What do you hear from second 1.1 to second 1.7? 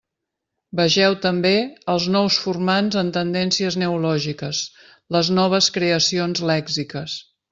també